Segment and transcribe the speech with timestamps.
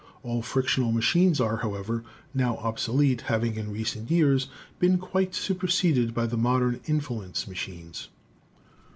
[0.23, 2.03] All frictional machines are, however,
[2.33, 4.47] now obsolete, having in recent years
[4.79, 8.07] been quite superseded by the modern influence ma chines.